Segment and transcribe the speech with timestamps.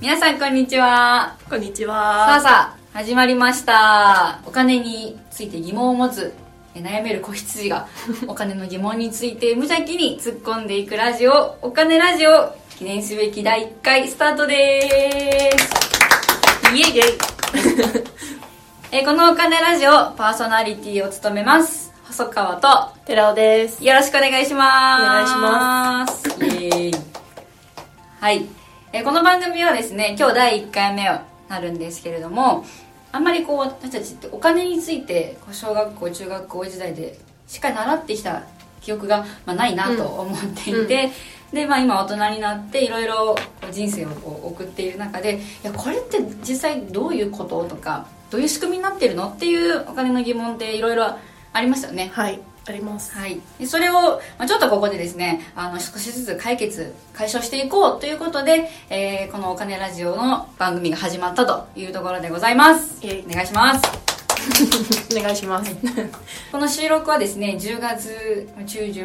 [0.00, 2.40] 皆さんこんにちはこんにちさあは。
[2.40, 6.34] さあ始まりましたお金について疑問を持つ
[6.74, 7.88] え悩める子羊が
[8.28, 17.18] お金の疑問について無邪気に突っ込んでいくラジオお金ラジオ記念すべき第1回スタートですイエイイエイ
[19.00, 22.68] えこのお金ラジオパーソナリティを務めます細川と
[23.04, 23.84] 寺尾です。
[23.84, 25.02] よろしくお願いします。
[25.02, 26.94] お願いしますイエーイ。
[28.20, 28.46] はい。
[28.96, 31.18] えーこの番組はですね、今日第1回目を
[31.50, 32.64] なるんですけれども、
[33.12, 38.44] あんまりこう私たちってお金について、小学校、中学校時代でしっかり習ってきた
[38.80, 41.10] 記憶が、まあ、ないなと思っていて、
[41.52, 43.36] で、まあ今大人になっていろいろ
[43.70, 51.18] 人生をこう送っている中で、いや、これって実際どういうこととか、どういう仕組みになってるのっていうお金の疑問っていろいろ
[51.52, 52.10] ありましたよね。
[52.14, 53.16] はい、あります。
[53.16, 62.98] はい、でそれを、まあ、ちょっとここでですねあの少しずつ解決解消していこうということで、えーこの「お金ラジオ」の番組が始まったというところでございます。
[63.04, 64.06] お願いします。
[65.16, 65.74] お願いします。
[66.52, 69.04] この収録はですね10月中旬、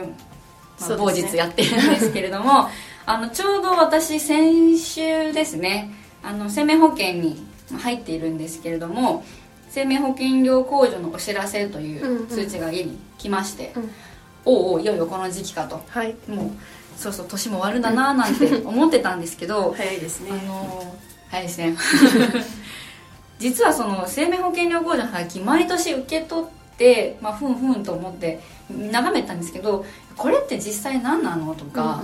[0.80, 2.70] まあ、日やってるんですけれども
[3.06, 5.92] あのちょうど私先週ですね
[6.23, 7.45] あの生命保険に
[7.80, 9.23] 入っているんですけれども
[9.72, 12.27] 生命保険料控除のお知らせというんううん。
[12.27, 13.89] 通知が家に来まして、うん。
[14.44, 15.81] おうおういよいよこの時期かと。
[15.88, 16.52] はい、もう
[16.97, 20.31] そろそろ年も終わるんだななんて思ってたんですけど、 早いですね。
[20.31, 20.45] あ。
[20.45, 20.95] の
[21.30, 21.75] 早いですね。
[23.39, 26.45] 実はその生命保険料控除のハガキ毎年受け取っ
[26.77, 29.83] て、まあ、ふんふんと思って眺めたんですけど
[30.16, 32.03] これって実際何なのとか、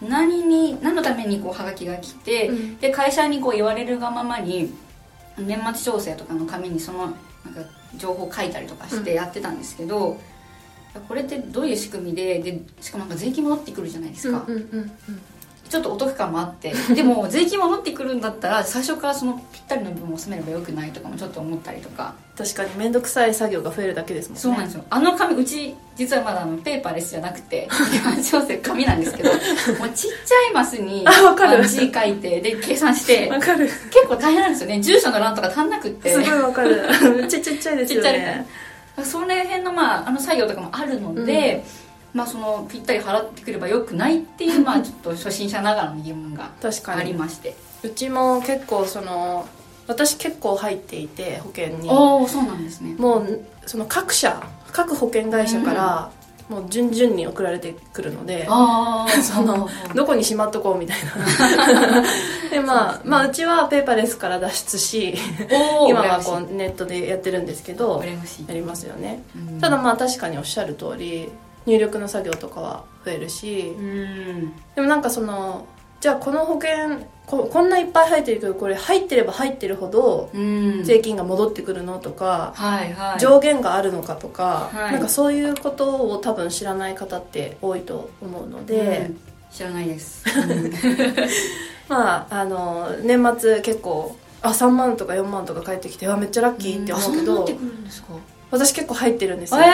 [0.00, 2.76] 何に何のためにこうハガキが来て、うん。
[2.76, 4.74] で会社にこう言われるがままに
[5.38, 7.16] 年末調整とかの紙にそのなんか
[7.96, 10.20] 情報を書いたりとかしてやってたんですけど、
[11.06, 14.92] これってどういう仕組みででしかもなんか税金戻ってくるじゃないですか、うんうんうん
[15.68, 24.40] ちょっとお得感もあって でも税金戻ってくるんだったら最初からそのぴったりの部分を収めればよくないとかもちょっと思ったりとか確かに面倒くさい作業が増えるだけですもんね。
[24.40, 27.68] そうなんですよあの紙うち実はまだあのペーパーレスじゃなくて
[28.30, 29.30] 調整紙なんですけど
[29.78, 33.66] もうちっちゃいマスにあわかるの字書いてで計算してわかる。
[33.66, 36.82] 結構大変なんですよね住所の欄とか足んなくってすごいわかる。
[37.16, 38.46] めっちゃちっちゃいですよちっちゃいね。
[39.04, 41.64] その辺の,、まあ、あの作業とかもあるので、
[42.14, 47.14] まあ、そのぴったり払ってくればよくないっていう、 まあ、ちょっと初心者ながらの疑問があり確かに。
[47.14, 47.56] まして。
[47.82, 49.46] うちも結構その、
[49.86, 51.88] 私結構入っていて、保険に。
[51.88, 52.94] おおそうなんですね。
[52.98, 54.42] もう、その各社、
[54.72, 56.10] 各保険会社から、
[56.48, 62.02] もう順々に送られてくるので、ああ そのどこにしまっとこうみたいな。
[62.50, 65.14] でまあまあうちはペーパーレスから脱出し
[65.50, 69.22] おお今はこうネットでやってるんですけどやりますよね。
[69.36, 69.60] うん。
[69.60, 71.30] ただまあ確かにおっしゃる通り
[71.68, 73.74] 入力の作業とかは増えるし。
[73.78, 74.52] うん。
[74.74, 75.66] でもなんかその
[76.00, 80.82] じゃあこの保険ここんないっぱい入ってるけどこれ入ってれば入ってるほどうん。
[80.84, 83.20] 税金が戻ってくるのとか、はいはい。
[83.20, 84.92] 上限があるのかとか、はい。
[84.92, 89.20] なんかそういうことを多分知らない方って多いと思うので、うん。
[89.50, 90.24] 知らないです、
[91.88, 98.08] まああの年末結構あ3万とか4万とか返ってきてあめっちゃラッキーって思うけど、あそんなってくるんですか？
[98.50, 99.68] 私結構入ってるんですえよ、え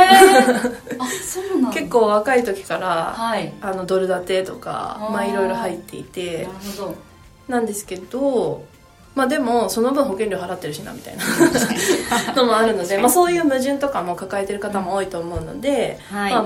[0.99, 1.71] あそうなんだ。
[1.71, 3.53] 結構若い時からはい。
[3.61, 6.47] あのドル建てとかまあいろいろ入っていなてる
[6.77, 6.95] ほど。
[7.49, 8.65] なんですけど
[9.15, 11.25] まあでもその分保険料払ってるしなみたいな。
[12.35, 16.45] のもあるので、まあ、そういう矛盾とかも抱えてる方も多いと思うので、はい、まあ、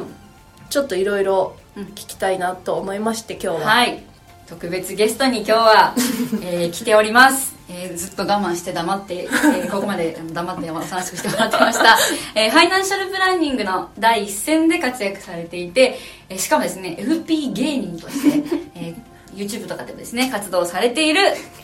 [0.69, 1.85] ちょっといろいろうん。
[1.85, 4.03] 聞きたいなと思いまして今日は、はい。
[4.49, 5.95] 特別ゲストに今日は、
[6.43, 11.97] えー来ております、えーずっと我慢して黙って、えーここまで黙っておとなしくしてもらってました、
[12.35, 18.95] えーファイナンシャルプランニングの第一線で活躍されていて、えーしかもですね FP 芸人として、えー
[19.35, 21.21] YouTube とかでもですね活動されている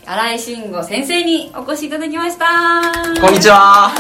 [0.07, 3.21] 新井慎吾先生にお越しいただきました。
[3.21, 3.91] こんにちは。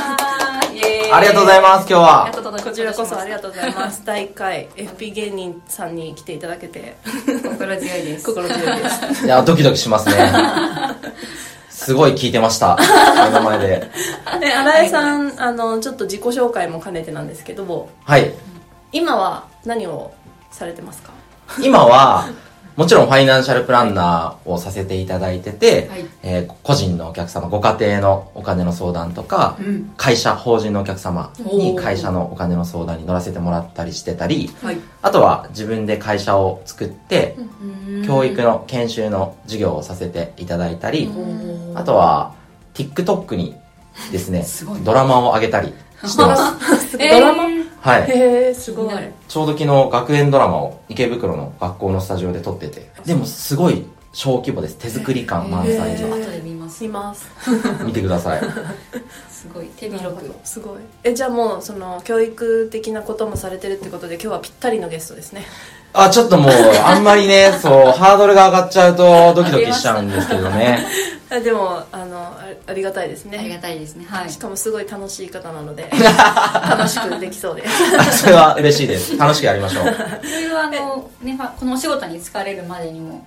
[0.73, 1.13] イエーイ。
[1.13, 2.31] ありがとうございます今日は。
[2.63, 4.03] こちらこそありがとうございます。
[4.05, 6.97] 第1回 FP 芸人さんに来ていただけて。
[7.43, 8.27] 心強いです。
[8.27, 9.25] 心強いです。
[9.25, 10.15] いやドキドキしますね
[11.75, 12.77] すごい聞いてました。
[13.25, 13.91] 目の前で。
[14.43, 18.33] え新井さんあのちょっと自己紹介も兼ねてなんですけどはい。
[18.93, 20.13] 今は何を
[20.53, 21.11] されてますか？
[21.61, 22.29] 今は
[22.77, 26.07] もちろんファイナンシャルプランナーをさせていただいてて、はい。
[26.23, 29.93] えー個人のお客様ご家庭のお金の相談とか、うん。
[29.97, 34.79] 会社法人のお客様に会社のお金の相談に乗らせてもらったりしてたりはい。
[35.03, 37.37] あとは自分で会社を作って、
[38.07, 41.11] 教育の研修の授業をさせていただいたり、
[41.75, 42.35] あとは
[42.75, 43.55] TikTok に
[44.11, 44.81] ですねすごい。
[44.81, 45.73] ドラマを上げたり
[46.05, 46.99] してます。
[46.99, 47.54] ドラマ、えー
[47.85, 48.11] はい。
[48.11, 48.95] へえすごい。
[49.29, 52.91] ちょうど昨日学園ドラマを池袋の学校のスタジオで撮ってて。
[53.05, 53.85] でもすごい
[54.15, 54.79] 小規模です。
[54.79, 56.83] 手作り感満載で後で見ます。
[56.83, 57.29] います。
[57.85, 58.41] 見てください。
[59.29, 59.67] すごい。
[59.77, 60.35] 手広く。
[60.45, 60.79] すごい。
[61.03, 65.45] えじゃあもうその教育的なこともされてるってことで今日はぴったりのゲストですね。
[65.93, 66.53] あちょっともう
[66.85, 70.85] あんまりねそうハードルが上がっちゃうとドキドキしちゃうんですけどね
[71.31, 73.39] あでもあのあありがたいですね。
[73.39, 74.05] ありがたいですね。
[74.09, 74.31] はい。
[74.31, 75.89] しかもすごい楽しい方なので
[76.69, 77.67] 楽しくできそうで。
[78.13, 79.17] す それは嬉しいです。
[79.17, 79.85] 楽しくやりましょう。
[79.85, 79.91] そ
[80.29, 83.27] ういうあの、ね、まあこのお仕事に疲れるまでにも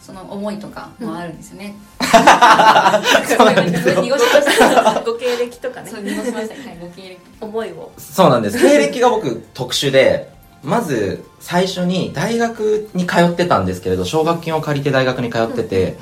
[0.00, 4.00] その思いとかもあるんですよね、そうなんですよ。
[4.00, 5.90] 濁しましたご経歴とかね。
[5.90, 6.54] そう濁しました。
[6.54, 7.18] はいご経歴。
[7.40, 7.92] 思いを。
[7.98, 8.58] そうなんです。
[8.58, 10.30] 経歴が僕特殊で
[10.62, 15.96] まず最初に大学に通ってたんですけれど奨学金を借りて大学に通ってて、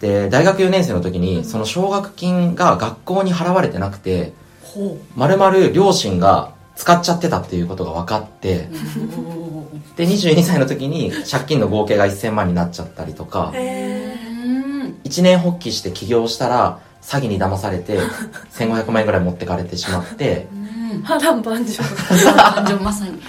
[0.00, 4.32] で大学4年生の時にその奨学金が学校に払われてなくて
[4.62, 8.68] ほまるまる両親が使っちゃってたっていうことが分かって
[9.96, 13.52] で22歳の時に借金の合計が1000万になっちゃったりとか。
[15.04, 17.98] 一年発起して起業したら詐欺に騙されて
[18.52, 20.46] 1500万円ぐらい持ってかれてしまって。
[20.52, 21.02] うん。
[21.02, 21.82] 波乱万丈。
[22.54, 23.20] 感情まさに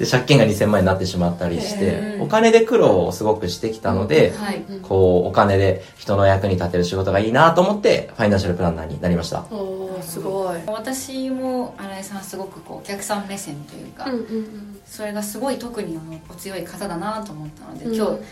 [0.00, 4.64] で借金が2000万円になってしまったりしてお金で苦労をすごくしてきたのではい。
[4.82, 9.42] こうお金で人の役に立てる仕事がいいなと思ってファイナンシャルプランナーになりました。
[9.50, 10.60] おーすごい。
[10.66, 17.94] 私も新井さんすごくこうお客さん目線というか、うんうんそれがすごい特にあのお強い方だなと思ったので、うん。
[17.94, 18.22] 今日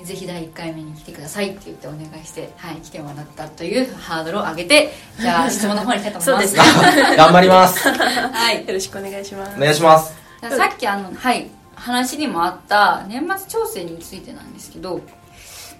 [0.00, 6.56] えぜひ第1回目に来てくださいって言ってお願いして、はい、来てもらったというハードルを上げてじゃあ質問の方に行きたいと思います。
[6.56, 7.16] すね。
[7.16, 7.88] 頑張ります。
[7.92, 8.66] はい。
[8.66, 9.56] よろしくお願いします。
[9.58, 15.02] お願いしますさっきあの、はい、話にもあった年末調整についてなんですけども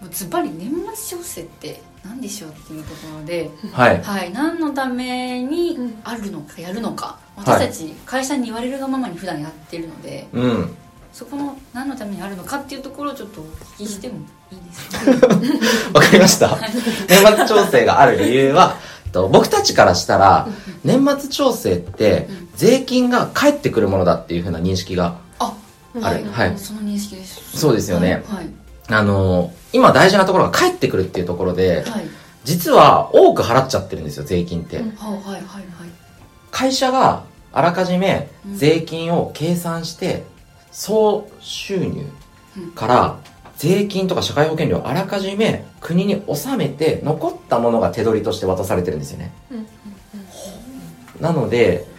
[0.07, 4.03] うズバリ年末調整って何でしょうっていうところで、はい。
[4.03, 6.01] はい、何のためにうん。
[6.03, 7.19] あるのかやるのか。
[7.37, 10.77] 私たち会社に言われるがままに普段やってるのでうん。
[11.13, 14.21] そこの何のためにあるのかっていうところをちょっとお聞きしても
[14.51, 14.99] いいですか、
[15.93, 16.59] わかりました。
[17.09, 18.77] 年末調整がある理由は
[19.13, 20.49] と僕たちからしたら
[20.85, 22.29] 年末調整って
[22.63, 25.53] 税金が返ってくるものだっていうふうな認識があ
[26.01, 26.31] ある。
[26.31, 26.57] はい。
[26.57, 27.59] その認識です。
[27.59, 28.23] そうですよね。
[28.29, 28.49] はい。
[28.89, 31.91] あの今大事なところが返ってくるっていうところではい。
[31.91, 32.07] はい
[32.45, 35.63] 実は多く払っちゃってるんですよ税金って、うんはいはいはい。
[36.51, 37.23] 会社が
[37.53, 38.57] あらかじめうん。
[38.57, 40.25] 税金を計算して
[40.73, 42.05] 総収入
[42.75, 43.19] から
[43.57, 49.33] 税金とか社会保険料をあらかじめ国に納めて残ったものが手取りとして渡されてるんですよね。
[49.53, 49.67] うん。
[51.21, 51.92] なので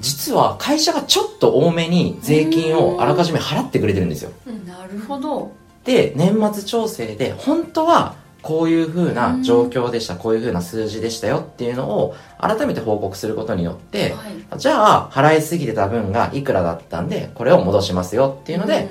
[0.00, 4.30] 実は会社がちょっと多めに税金をあらかじめ払ってくれてるんですよ。
[4.66, 5.52] なるほど。
[5.84, 14.58] で年末調整で本当はこういう風な状況でした、こういう風な数字でしたよっていうのを改めて報告することによって、はい。
[14.58, 18.88] じゃあ払いすぎてた分がいくらだったんでこれを戻しますよっていうので、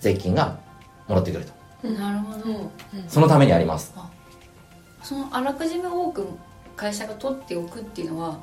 [0.00, 0.58] 税金が
[1.06, 1.52] 戻ってくると。
[1.84, 2.70] うんなるほど。
[3.08, 3.94] そのためにあります。
[5.02, 6.26] そのあらかじめ多く
[6.76, 8.38] 会社が取っておくっていうのは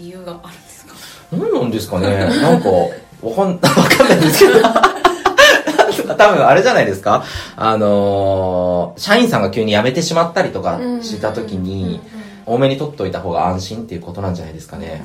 [0.00, 0.94] 理由があるんですか？
[1.32, 2.08] 何なんですかね？
[2.42, 2.88] なんかわ
[3.36, 4.60] かん わかんないんですけど。
[6.16, 7.24] 多分あれじゃないですか？
[7.56, 12.00] あのー社員さんが急に辞めてしまったりとかした時に
[12.46, 14.34] 多めに取っといた方が安心っていうことなん。
[14.34, 15.04] じゃないですかね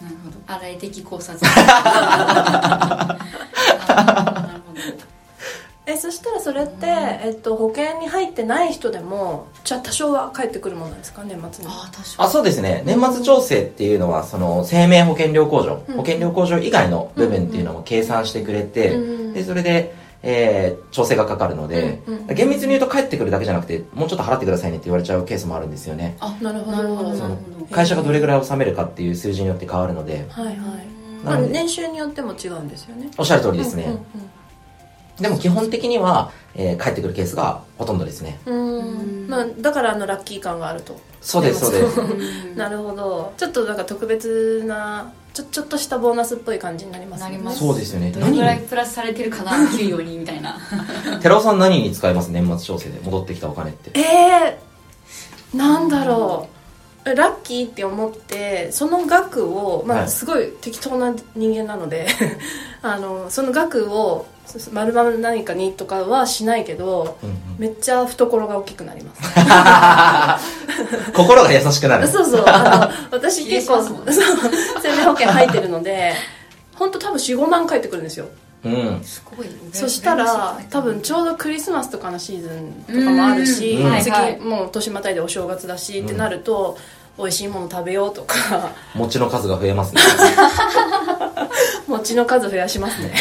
[0.00, 1.38] なるほど洗い的考察
[7.26, 11.24] えっと、保険に入ってない人でもじゃあ多少は返ってくるものなんですか？
[11.24, 11.70] 年末に。
[11.70, 12.84] ああ確かあそうですね。
[12.86, 15.96] 年末調整っていうのはその生命保険料控除、うん。
[15.96, 19.32] 保険料控除以外の部分っていうのも計算してくれて、うん。
[19.32, 26.16] でそれで、えー調整がかかるので、うんうん厳密に言うと返ってくるだけじゃなくてもうちょっと払ってくださいねって言われちゃうケースもあるんですよね。
[26.20, 26.76] あなるほど。
[26.76, 27.36] なるほど。
[27.70, 30.26] 会社がどれぐらい納めるかっていう数字によって変わるので。
[30.30, 33.10] はいはい、うんまあ、年収によっても違うんですよね。
[33.18, 34.30] おっしゃる通りですね、うん
[35.20, 38.38] でも基本的には、えー返ってくるケースがほとんどですね。
[38.46, 39.26] うん。
[39.28, 40.98] まあ、だからあのラッキー感があると。
[41.20, 42.00] そうですそうです。
[42.00, 42.04] う
[42.52, 43.32] ん なるほど。
[43.36, 47.30] ちょっとなんか特別なちょちょっとしたボーナスっぽい感じになりますね。
[47.30, 47.58] なります。
[47.58, 48.10] そうですよね。
[48.10, 50.58] どれぐらいプラスされてるかな給与にみたいな。
[51.20, 52.28] 寺尾さん何に使います？
[52.28, 53.90] 年末調整で戻ってきたお金って。
[53.98, 57.14] えー、なんだろう。
[57.14, 60.08] ラッキーって思ってその額を、まあ、はい。
[60.08, 62.08] すごい適当な人間なので
[62.82, 64.26] あのその額を
[64.72, 67.36] まるまる何かにとかはしないけどうんうん。
[67.58, 69.22] めっちゃ懐が大きくなります。
[71.14, 72.06] 心が優しくなる。
[72.06, 72.44] そうそう。
[72.46, 73.92] あの 私結構生
[74.96, 76.12] 命保険入ってるので
[76.74, 78.26] 本当多分45万返ってくるんですよ
[78.64, 79.00] うん。
[79.02, 83.90] すごいそしたら多分ちょうどクリスマスとかのシーズンとかもあるし、うん。
[83.90, 84.40] はい次はい。
[84.40, 86.78] もう年またいでお正月だしってなると、
[87.18, 88.70] 美味しいもの食べようとか。
[88.94, 90.00] 餅の数が増えますね。
[91.86, 93.14] 餅の数増やしますね。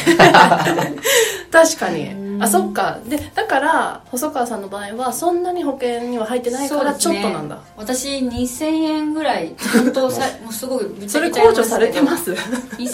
[1.51, 2.99] 確かにあそっか。
[3.07, 7.59] でだから細川さんの場合はそんなに保険には入ってないからちょっとなんだ。
[7.77, 12.91] 私2000円ぐらいちゃんとさ もうすごいぶっちそれゃけちゃい控除されてます？2000円。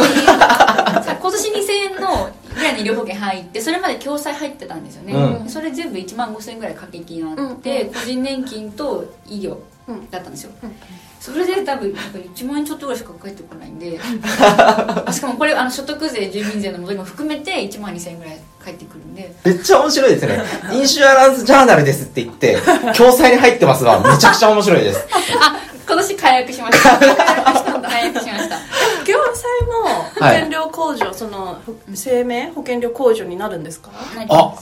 [1.22, 5.50] 今年2000円のぐらいの医療保険入ってそれまで共済入ってたんですよね、うん。
[5.50, 9.58] それ全部1万5000円ぐらい掛け金になって、うん個人年金と医療
[9.88, 10.10] うん。
[10.10, 10.76] だったんですよ、うん
[11.22, 14.00] それで多分なんか1万円ちょっとぐらいしか返ってこないんで。
[15.14, 20.42] しかもこれあの所得税住民税の戻りも含めて1万2000円ぐらい返ってくるんでめっちゃ面白いですね。
[20.74, 22.58] インシュアランスジャーナルですって言って、
[22.96, 24.00] 共済に入ってますわ。
[24.00, 25.06] めちゃくちゃ面白いです。
[25.40, 26.98] あ今年解約しました。
[26.98, 28.56] 解約したんだ解約しました。
[29.04, 31.58] 共済も保険料控除、その
[31.94, 33.90] 生命保険料控除になるんですか？
[34.30, 34.54] あ、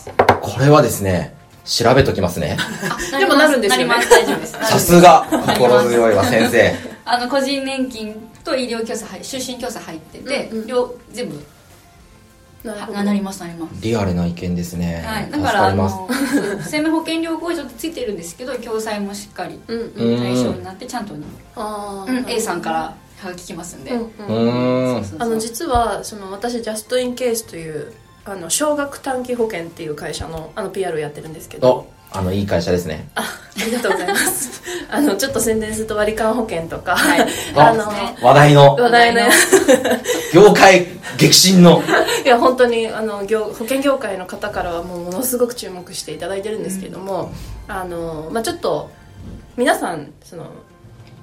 [0.41, 2.57] これはですね、調べときますね。
[3.19, 3.85] でもなるんですよね。
[3.87, 4.09] なります。
[4.09, 4.53] 大丈夫です。
[4.63, 6.75] さすが、心強いわ、先生。
[7.05, 10.67] あの個人年金と医療共済入就寝共済入ってて、うんうん。
[10.67, 11.43] 両全部
[12.63, 13.81] ななりますなります。
[13.81, 15.03] リアルな意見ですね。
[15.05, 15.73] はい、だ助からあ。
[15.73, 16.09] の
[16.61, 21.13] 生命保険料控除ってついてるんですけど共済もしっかりうんううんん対象になってちゃんと、
[21.55, 25.05] あーうん A さんからはがき来ますんで、うんううん。
[25.19, 27.93] あの実はその私ジャストインケースという
[28.25, 31.69] あの少額短期保険っていう会社のあの PR をやってるんですけど。
[31.69, 33.09] お、あの、いい会社ですね。
[33.15, 33.23] あ
[33.61, 34.61] ありがとうございます。
[34.89, 37.27] あのちょっと宣伝すると割り勘保険とか、はい。
[37.55, 39.21] あのね話題の、話題の。
[40.33, 40.87] 業界
[41.17, 41.83] 激震の。
[42.25, 47.31] いや本当にあの業保険業界の方からはもうものすごく注目していただいてるんですけども、
[47.67, 48.89] あのまあ、ちょっと
[49.57, 50.45] 皆さんその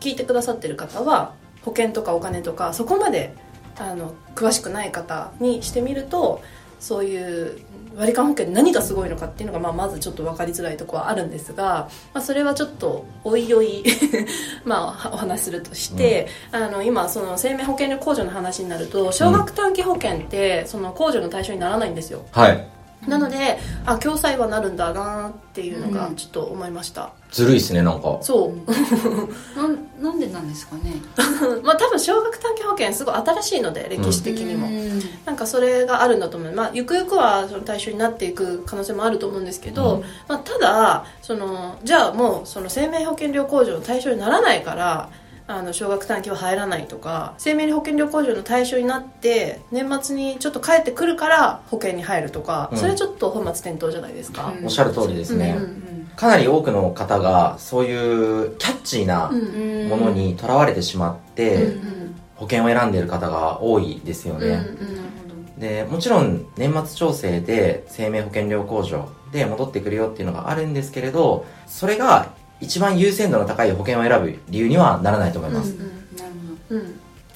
[0.01, 1.33] 聞いてくださってる方は
[1.65, 3.35] 保険とかお金とかそこまで
[3.79, 6.41] あの詳しくない方にしてみると
[6.79, 7.59] そういう
[7.97, 13.85] 割り勘保険何がすごいのかっていうのが、まあ、まずちょっと分かりづらいところはあるんですが、まあ、それはちょっとおいおい
[14.65, 22.76] まあお話しするとして、あの今その生命保険料控除の話になると少額短期保険ってその控除の対象にならないんですよはい。
[23.07, 26.17] なのであ共済はなるんだなっていうのがうん。
[26.17, 28.19] ちょっと思いました、ずるいっすね、なんか。
[28.21, 29.59] そう。
[29.59, 30.95] なんなんでなんですかね？
[31.63, 35.01] まあ多分少額短期保険すごい新しいので歴史的にも、うん。
[35.25, 40.01] なんかそれがあるんだと思う、まあ、ゆくゆくはその対象になっていく可能性もあると思うんですけど、うん。
[40.29, 45.09] まあ、ただそのじゃあもうその生命保険料控除の対象にならないから
[45.49, 52.79] あの少額短期は入らないとか生命保険料控除の対象になって年末にちょっと帰ってくるから保険に入るとか、うん。
[52.79, 54.65] それはちょっと本末転倒じゃないですか、うん。
[54.65, 55.55] おっしゃる通りですね。
[55.57, 59.89] うんうんかなり多くの方が、そういうキャッチーなうんうん。
[59.91, 61.97] ものにとらわれてしまって、うん
[62.37, 64.47] 保険を選んでいる方が多いですよね。
[64.47, 65.61] うんなるほど。
[65.61, 75.97] でもちろん年末調整で生命保険料控除で戻ってくるよっていうのがあるんですけれどそれが一番優先度の高い保険を選ぶ理由にはならないと思います、うん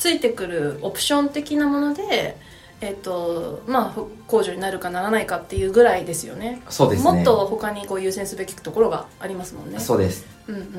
[0.01, 2.39] ついてくるオプション的なもので、
[2.81, 3.95] えっとまあ、
[4.27, 6.63] 控除になるかならないかっていうぐらいですよね。
[6.71, 7.13] そうですね。
[7.13, 9.79] もっと他にこう優先すべきところがありますもんね。
[9.79, 10.25] そうです。
[10.49, 10.73] うんうんうん。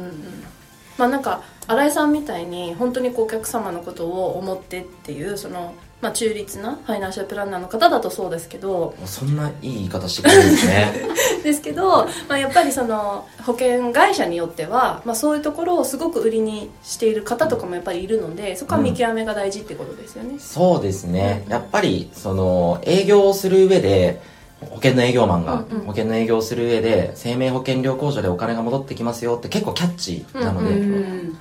[0.97, 10.93] まあなんか新井さんみたいに本当にこうお客様のことを思ってっていうその、まあ、中立なファイナンシャルプランナーの方だとそうですけどそんないい言い方してくれるんですね。
[11.43, 21.45] ですけど、まあ、やっぱりその保険会社によっては、まあ、そういうところをすごく売りにしている方とかもやっぱりいるのでそこは見極めが大事ってことですよね、そうですね。
[21.49, 24.21] やっぱりその営業をする上で
[24.61, 25.85] 保険の営業マンがうんうん。
[25.85, 31.37] 保険の営業をする上で生命保険料控除でお金が戻ってきますよって結構キャッチーなので、うんうん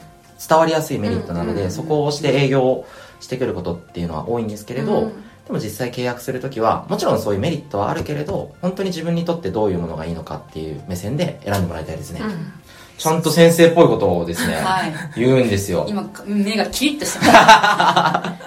[0.48, 2.86] 伝わりやすいメリットなので、うんうんうんそこをして営業を
[3.20, 5.12] してくることっていうのは多いんですけれど、うん。
[5.46, 12.52] でも実際契約するときはもちろんそういうメリットはあるけれど本当に自分にとってどういうものがいいのかっていう目線で選んでもらいたいですね、うん。
[13.00, 14.92] ちゃんと先生っぽいことをですね、はい。
[15.16, 15.86] 言うんですよ。
[15.88, 18.38] 今目がキリッとしてま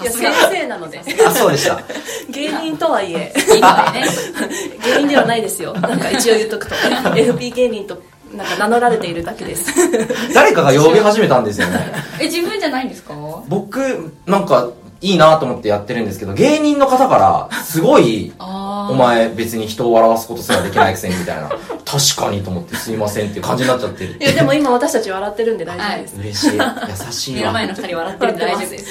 [0.00, 0.02] す。
[0.02, 1.00] いや先生なので。
[1.26, 1.80] あそうでした。
[2.30, 3.32] 芸人とはいえ
[4.82, 5.74] 芸人ではないですよ。
[5.74, 6.74] なんか一応言っとくと。
[7.14, 8.02] FP 芸人と
[8.34, 9.72] なんか名乗られているだけです。
[10.34, 11.92] 誰かが呼び始めたんですよね。
[12.20, 13.14] え自分じゃないんですか？
[13.48, 14.68] 僕なんか
[15.00, 21.50] いいなと思ってやってるんですけど芸人の方からすごいあお前別に人を笑わすことすらできないくせにみたいな。
[21.88, 24.16] 確かにと思ってすいませんっていう感じになっちゃってる。
[24.20, 26.58] いやでも今私たち笑ってるんで大丈夫です、嬉しい。
[27.06, 27.40] 優しいわ。
[27.40, 28.84] 目の前の二人笑ってるんで大丈夫です。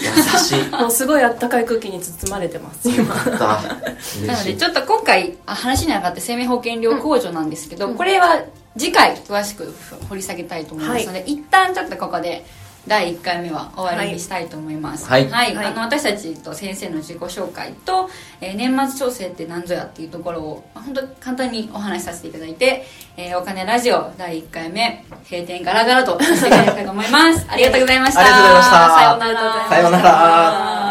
[0.54, 0.70] 優しい。
[0.72, 2.90] もうすごいあったかい空気に包まれてます。
[2.90, 3.38] 今だ
[4.26, 8.40] なのでちょっと今回あ話に上がって生命保険料控除なんですけど、これは
[8.78, 9.74] 次回詳しく
[10.10, 12.46] 掘り下げたいと思いますので、一旦ちょっとここで
[12.88, 15.08] 第1回目は終わりにしたいと思います。
[15.08, 15.30] はい。
[15.30, 15.56] はい。
[15.56, 22.86] あの私たちと先生の自己紹介と、えー年末調整って何ぞやっていうところをまあ本当簡単にお話しさせていただいて、
[23.18, 27.46] えーお金ラジオ第1回目閉店ガラガラとさせていただきたいと思います。
[27.52, 28.22] ありがとうございました。
[28.22, 28.96] ありがとうございました。
[28.96, 29.70] さようなら。
[29.70, 30.87] さようなら